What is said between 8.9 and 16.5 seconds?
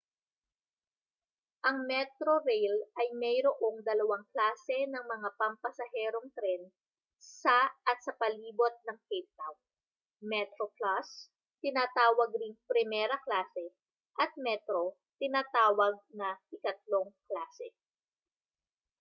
cape town: metroplus tinatawag ring primera klase at metro tinatawag na